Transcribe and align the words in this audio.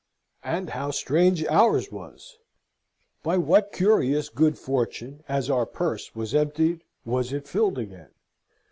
And 0.43 0.71
how 0.71 0.89
strange 0.89 1.45
ours 1.45 1.91
was! 1.91 2.39
By 3.21 3.37
what 3.37 3.71
curious 3.71 4.29
good 4.29 4.57
fortune, 4.57 5.21
as 5.29 5.47
our 5.47 5.67
purse 5.67 6.15
was 6.15 6.33
emptied, 6.33 6.83
was 7.05 7.31
it 7.31 7.47
filled 7.47 7.77
again! 7.77 8.09